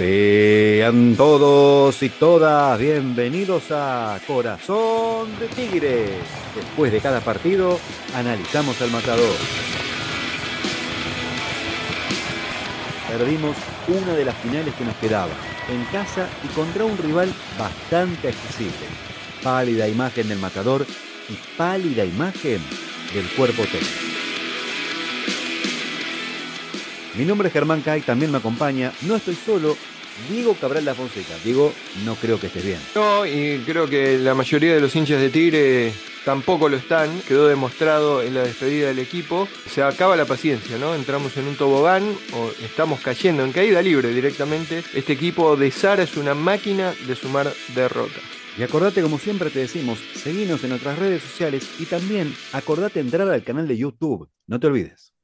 [0.00, 6.06] Sean todos y todas bienvenidos a Corazón de Tigre.
[6.56, 7.78] Después de cada partido,
[8.14, 9.34] analizamos al matador.
[13.08, 13.54] Perdimos
[13.88, 15.32] una de las finales que nos quedaba,
[15.68, 18.86] en casa y contra un rival bastante accesible.
[19.42, 20.86] Pálida imagen del matador
[21.28, 22.62] y pálida imagen
[23.12, 24.10] del cuerpo técnico.
[27.16, 28.92] Mi nombre es Germán Cay, también me acompaña.
[29.02, 29.76] No estoy solo,
[30.28, 31.34] Diego Cabral La Fonseca.
[31.44, 31.72] Diego,
[32.04, 32.78] no creo que estés bien.
[32.94, 35.92] No, y creo que la mayoría de los hinchas de Tigre
[36.24, 37.20] tampoco lo están.
[37.22, 39.48] Quedó demostrado en la despedida del equipo.
[39.68, 40.94] Se acaba la paciencia, ¿no?
[40.94, 44.82] Entramos en un tobogán o estamos cayendo en caída libre directamente.
[44.94, 48.22] Este equipo de Sara es una máquina de sumar derrotas.
[48.58, 53.30] Y acordate, como siempre te decimos, seguinos en nuestras redes sociales y también acordate entrar
[53.30, 54.28] al canal de YouTube.
[54.46, 55.14] No te olvides.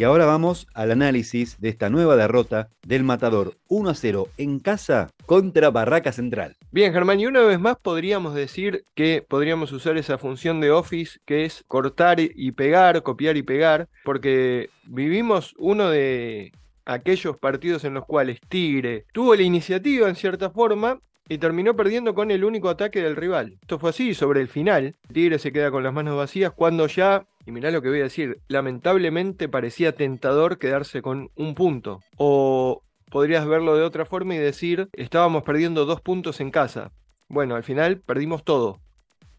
[0.00, 4.58] Y ahora vamos al análisis de esta nueva derrota del Matador 1 a 0 en
[4.58, 6.56] casa contra Barraca Central.
[6.72, 11.18] Bien, Germán, y una vez más podríamos decir que podríamos usar esa función de Office
[11.26, 16.52] que es cortar y pegar, copiar y pegar, porque vivimos uno de
[16.86, 20.98] aquellos partidos en los cuales Tigre tuvo la iniciativa en cierta forma
[21.28, 23.58] y terminó perdiendo con el único ataque del rival.
[23.60, 27.26] Esto fue así, sobre el final, Tigre se queda con las manos vacías cuando ya
[27.46, 32.00] y mirá lo que voy a decir, lamentablemente parecía tentador quedarse con un punto.
[32.16, 36.92] O podrías verlo de otra forma y decir, estábamos perdiendo dos puntos en casa.
[37.28, 38.80] Bueno, al final perdimos todo.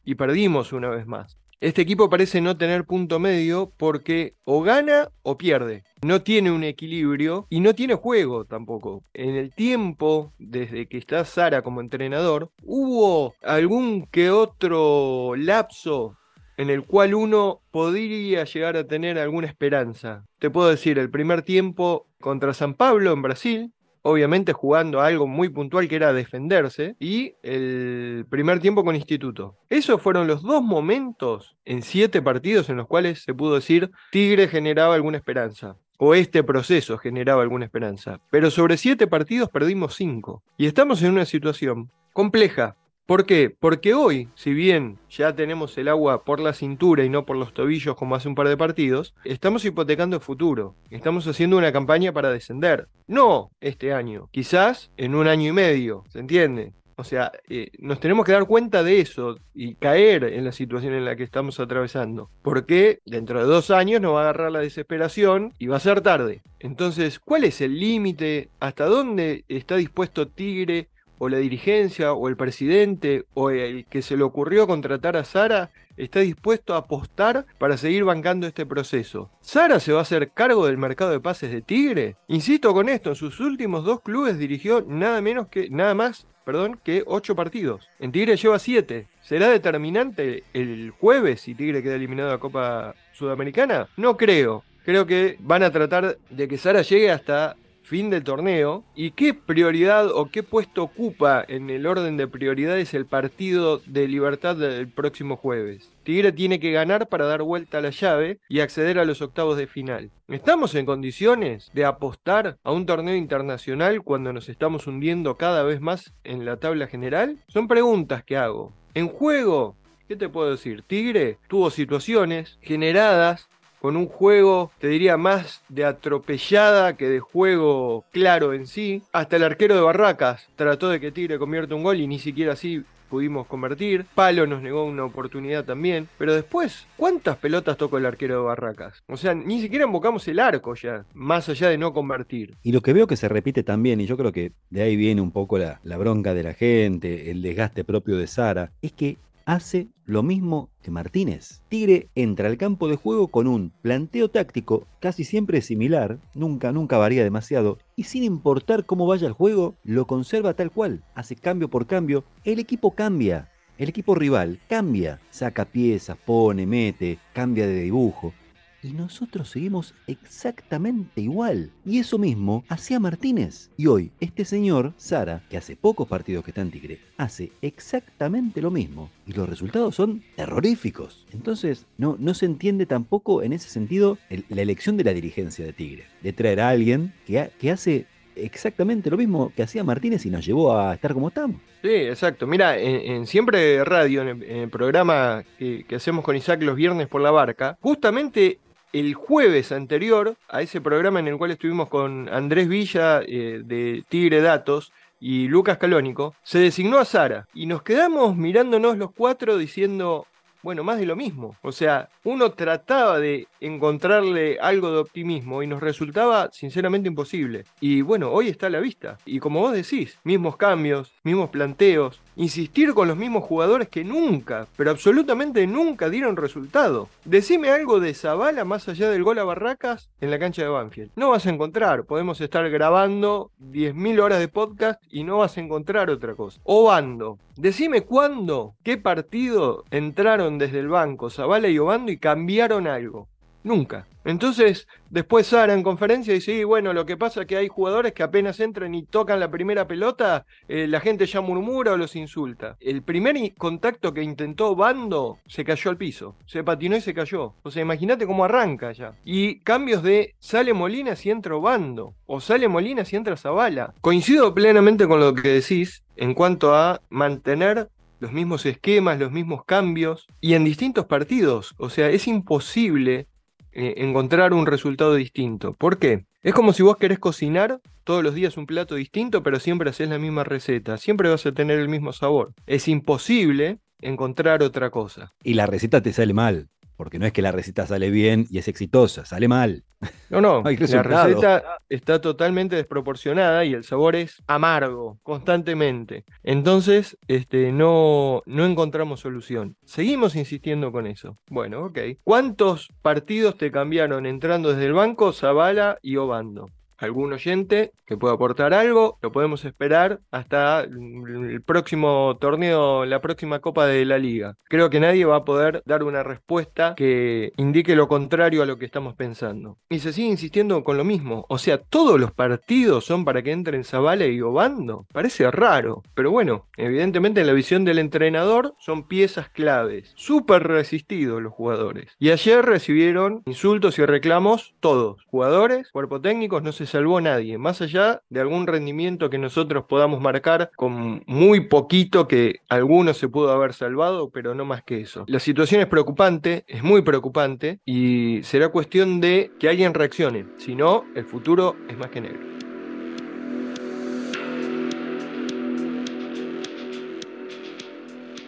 [0.03, 1.37] Y perdimos una vez más.
[1.61, 5.83] Este equipo parece no tener punto medio porque o gana o pierde.
[6.01, 9.03] No tiene un equilibrio y no tiene juego tampoco.
[9.13, 16.17] En el tiempo, desde que está Sara como entrenador, hubo algún que otro lapso
[16.61, 20.25] en el cual uno podría llegar a tener alguna esperanza.
[20.37, 25.49] Te puedo decir, el primer tiempo contra San Pablo en Brasil, obviamente jugando algo muy
[25.49, 29.57] puntual que era defenderse, y el primer tiempo con Instituto.
[29.71, 34.47] Esos fueron los dos momentos en siete partidos en los cuales se pudo decir Tigre
[34.47, 35.77] generaba alguna esperanza.
[35.97, 38.19] O este proceso generaba alguna esperanza.
[38.29, 40.43] Pero sobre siete partidos perdimos cinco.
[40.57, 42.75] Y estamos en una situación compleja,
[43.11, 43.49] ¿Por qué?
[43.49, 47.53] Porque hoy, si bien ya tenemos el agua por la cintura y no por los
[47.53, 50.75] tobillos como hace un par de partidos, estamos hipotecando el futuro.
[50.89, 52.87] Estamos haciendo una campaña para descender.
[53.07, 56.71] No este año, quizás en un año y medio, ¿se entiende?
[56.95, 60.93] O sea, eh, nos tenemos que dar cuenta de eso y caer en la situación
[60.93, 62.29] en la que estamos atravesando.
[62.41, 65.99] Porque dentro de dos años nos va a agarrar la desesperación y va a ser
[65.99, 66.43] tarde.
[66.59, 68.47] Entonces, ¿cuál es el límite?
[68.61, 70.87] ¿Hasta dónde está dispuesto Tigre
[71.23, 75.69] o la dirigencia o el presidente o el que se le ocurrió contratar a Sara
[75.95, 79.29] está dispuesto a apostar para seguir bancando este proceso.
[79.39, 82.15] ¿Sara se va a hacer cargo del mercado de pases de Tigre?
[82.27, 86.79] Insisto con esto, en sus últimos dos clubes dirigió nada menos que nada más, perdón,
[86.83, 87.87] que ocho partidos.
[87.99, 89.05] En Tigre lleva siete.
[89.21, 93.87] ¿Será determinante el jueves si Tigre queda eliminado de la Copa Sudamericana?
[93.95, 94.63] No creo.
[94.83, 99.33] Creo que van a tratar de que Sara llegue hasta fin del torneo y qué
[99.33, 104.87] prioridad o qué puesto ocupa en el orden de prioridades el partido de Libertad del
[104.87, 105.91] próximo jueves.
[106.03, 109.57] Tigre tiene que ganar para dar vuelta a la llave y acceder a los octavos
[109.57, 110.09] de final.
[110.27, 115.81] ¿Estamos en condiciones de apostar a un torneo internacional cuando nos estamos hundiendo cada vez
[115.81, 117.37] más en la tabla general?
[117.47, 118.71] Son preguntas que hago.
[118.93, 119.75] En juego,
[120.07, 120.83] ¿qué te puedo decir?
[120.83, 123.47] Tigre tuvo situaciones generadas
[123.81, 129.01] con un juego, te diría, más de atropellada que de juego claro en sí.
[129.11, 132.53] Hasta el arquero de Barracas trató de que Tigre convierta un gol y ni siquiera
[132.53, 134.05] así pudimos convertir.
[134.15, 136.07] Palo nos negó una oportunidad también.
[136.17, 139.01] Pero después, ¿cuántas pelotas tocó el arquero de Barracas?
[139.07, 142.55] O sea, ni siquiera invocamos el arco ya, más allá de no convertir.
[142.61, 145.21] Y lo que veo que se repite también, y yo creo que de ahí viene
[145.21, 149.17] un poco la, la bronca de la gente, el desgaste propio de Sara, es que
[149.51, 151.61] hace lo mismo que Martínez.
[151.67, 156.97] Tigre entra al campo de juego con un planteo táctico casi siempre similar, nunca, nunca
[156.97, 161.69] varía demasiado, y sin importar cómo vaya el juego, lo conserva tal cual, hace cambio
[161.69, 163.49] por cambio, el equipo cambia.
[163.77, 168.33] El equipo rival cambia, saca piezas, pone, mete, cambia de dibujo
[168.83, 171.71] y nosotros seguimos exactamente igual.
[171.85, 173.69] Y eso mismo hacía Martínez.
[173.77, 178.61] Y hoy, este señor, Sara, que hace pocos partidos que está en Tigre, hace exactamente
[178.61, 179.09] lo mismo.
[179.27, 181.25] Y los resultados son terroríficos.
[181.33, 184.17] Entonces, no, no se entiende tampoco en ese sentido
[184.49, 186.05] la elección de la dirigencia de Tigre.
[186.21, 188.05] De traer a alguien que, que hace
[188.35, 191.61] exactamente lo mismo que hacía Martínez y nos llevó a estar como estamos.
[191.81, 192.47] Sí, exacto.
[192.47, 197.21] Mira, en, Siempre Radio, en el, programa que, que, hacemos con Isaac los viernes por
[197.21, 198.59] la barca, justamente
[198.93, 204.03] el jueves anterior a ese programa en el cual estuvimos con Andrés Villa eh, de
[204.09, 209.57] Tigre Datos y Lucas Calónico, se designó a Sara y nos quedamos mirándonos los cuatro
[209.57, 210.25] diciendo,
[210.63, 211.55] bueno, más de lo mismo.
[211.61, 217.65] O sea, uno trataba de encontrarle algo de optimismo y nos resultaba sinceramente imposible.
[217.79, 219.17] Y bueno, hoy está a la vista.
[219.25, 224.67] Y como vos decís, mismos cambios, mismos planteos, insistir con los mismos jugadores que nunca,
[224.77, 227.09] pero absolutamente nunca dieron resultado.
[227.25, 231.11] Decime algo de Zavala más allá del gol a Barracas en la cancha de Banfield.
[231.15, 235.61] No vas a encontrar, podemos estar grabando 10.000 horas de podcast y no vas a
[235.61, 236.59] encontrar otra cosa.
[236.63, 243.27] Obando, decime cuándo, qué partido entraron desde el banco Zavala y Obando y cambiaron algo.
[243.63, 244.07] Nunca.
[244.23, 248.23] Entonces, después Sara en conferencia dice, bueno, lo que pasa es que hay jugadores que
[248.23, 252.77] apenas entran y tocan la primera pelota, eh, la gente ya murmura o los insulta.
[252.79, 257.53] El primer contacto que intentó Bando se cayó al piso, se patinó y se cayó.
[257.63, 259.13] O sea, imagínate cómo arranca ya.
[259.23, 263.93] Y cambios de sale Molina si entra Bando, o sale Molina si entra Zavala.
[264.01, 267.89] Coincido plenamente con lo que decís en cuanto a mantener
[268.19, 271.73] los mismos esquemas, los mismos cambios, y en distintos partidos.
[271.77, 273.27] O sea, es imposible
[273.73, 275.73] eh, encontrar un resultado distinto.
[275.73, 276.25] ¿Por qué?
[276.43, 280.09] Es como si vos querés cocinar todos los días un plato distinto, pero siempre haces
[280.09, 280.97] la misma receta.
[280.97, 282.53] Siempre vas a tener el mismo sabor.
[282.65, 285.33] Es imposible encontrar otra cosa.
[285.43, 286.69] Y la receta te sale mal
[287.01, 289.83] porque no es que la receta sale bien y es exitosa, sale mal.
[290.29, 296.25] No, no, la receta está totalmente desproporcionada y el sabor es amargo constantemente.
[296.43, 299.77] Entonces, este, no, no encontramos solución.
[299.83, 301.39] Seguimos insistiendo con eso.
[301.49, 301.97] Bueno, ok.
[302.23, 306.67] ¿Cuántos partidos te cambiaron entrando desde el banco Zavala y Obando?
[307.01, 313.59] Algún oyente que pueda aportar algo, lo podemos esperar hasta el próximo torneo, la próxima
[313.59, 314.55] Copa de la Liga.
[314.65, 318.77] Creo que nadie va a poder dar una respuesta que indique lo contrario a lo
[318.77, 319.77] que estamos pensando.
[319.89, 321.45] Y se sigue insistiendo con lo mismo.
[321.49, 325.05] O sea, todos los partidos son para que entren Zavala y Obando.
[325.13, 330.11] Parece raro, pero bueno, evidentemente en la visión del entrenador son piezas claves.
[330.15, 332.15] Súper resistidos los jugadores.
[332.19, 335.23] Y ayer recibieron insultos y reclamos todos.
[335.27, 340.19] Jugadores, cuerpo técnico, no se salvó nadie, más allá de algún rendimiento que nosotros podamos
[340.19, 345.23] marcar con muy poquito que alguno se pudo haber salvado, pero no más que eso.
[345.27, 350.75] La situación es preocupante, es muy preocupante y será cuestión de que alguien reaccione, si
[350.75, 352.51] no, el futuro es más que negro.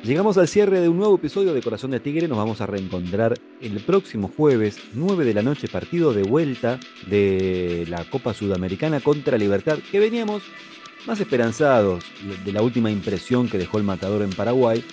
[0.03, 2.27] Llegamos al cierre de un nuevo episodio de Corazón de Tigre.
[2.27, 7.85] Nos vamos a reencontrar el próximo jueves, 9 de la noche, partido de vuelta de
[7.87, 10.43] la Copa Sudamericana contra Libertad, que veníamos
[11.07, 12.03] más esperanzados
[12.43, 14.83] de la última impresión que dejó el matador en Paraguay.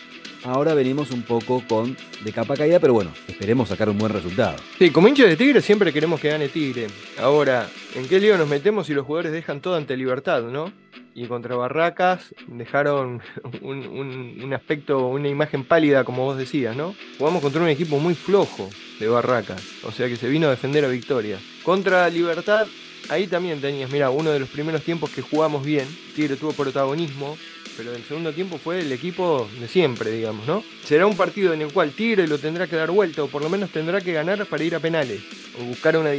[0.44, 4.56] Ahora venimos un poco con de capa caída, pero bueno, esperemos sacar un buen resultado.
[4.78, 6.86] Sí, como hincha de Tigre siempre queremos que gane Tigre.
[7.18, 10.72] Ahora, ¿en qué lío nos metemos si los jugadores dejan todo ante Libertad, no?
[11.14, 13.20] y contra Barracas dejaron
[13.62, 16.94] un, aspecto, una imagen pálida, como vos decías, ¿no?
[17.18, 20.84] Jugamos contra un equipo muy flojo de Barracas, o sea que se vino a defender
[20.84, 21.38] a Victoria.
[21.62, 22.66] Contra Libertad,
[23.08, 27.36] ahí también tenías, mira, uno de los primeros tiempos que jugamos bien, Tigre tuvo protagonismo,
[27.80, 30.62] pero el segundo tiempo fue el equipo de siempre, digamos, ¿no?
[30.84, 33.48] Será un partido en el cual Tigre lo tendrá que dar vuelta, o por lo
[33.48, 35.22] menos tendrá que ganar para ir a penales,
[35.58, 36.10] o buscar una,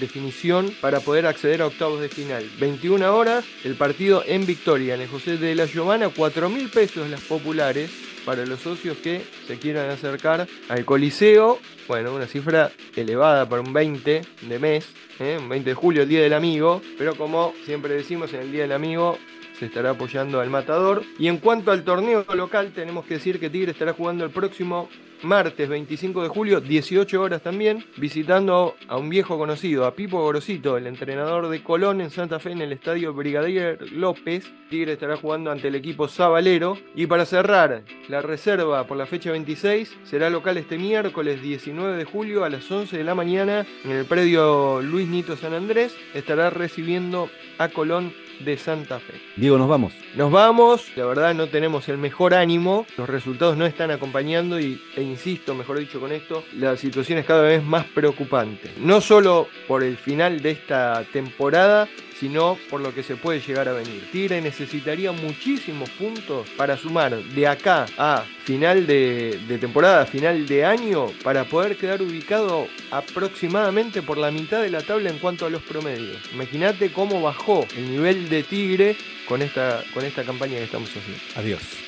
[0.00, 2.48] definición para poder acceder a octavos de final.
[2.58, 7.10] 21 horas, el partido en Victoria, en el José de la Giovana, 4 mil pesos
[7.10, 7.90] las populares
[8.24, 11.58] para los socios que se quieran acercar al Coliseo.
[11.86, 14.86] Bueno, una cifra elevada para un 20 de mes,
[15.20, 15.36] ¿eh?
[15.38, 18.62] un 20 de julio, el Día del Amigo, pero como siempre decimos, en el Día
[18.62, 19.18] del Amigo
[19.62, 21.04] se estará apoyando al Matador.
[21.20, 24.88] Y en cuanto al torneo local, tenemos que decir que Tigre estará jugando el próximo
[25.22, 30.76] martes 25 de julio, 18 horas también, visitando a un viejo conocido, a Pipo Gorosito,
[30.76, 34.52] el entrenador de Colón en Santa Fe en el estadio Brigadier López.
[34.68, 36.76] Tigre estará jugando ante el equipo Sabalero.
[36.96, 42.04] Y para cerrar la reserva por la fecha 26, será local este miércoles 19 de
[42.04, 45.96] julio a las 11 de la mañana en el predio Luis Nito San Andrés.
[46.14, 48.12] Estará recibiendo a Colón
[48.44, 49.14] de Santa Fe.
[49.36, 49.92] Diego, nos vamos.
[50.14, 54.80] Nos vamos, la verdad no tenemos el mejor ánimo, los resultados no están acompañando y,
[54.96, 58.70] e insisto, mejor dicho con esto, la situación es cada vez más preocupante.
[58.78, 61.88] No solo por el final de esta temporada,
[62.22, 64.08] sino por lo que se puede llegar a venir.
[64.12, 71.06] Tigre necesitaría muchísimos puntos para sumar de acá a final de, temporada, final de año,
[71.24, 75.62] para poder quedar ubicado aproximadamente por la mitad de la tabla en cuanto a los
[75.62, 76.18] promedios.
[76.32, 81.20] Imagínate cómo bajó el nivel de Tigre con esta, con esta campaña que estamos haciendo.
[81.34, 81.81] Adiós.